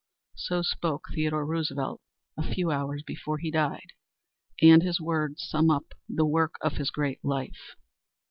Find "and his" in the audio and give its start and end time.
4.59-4.99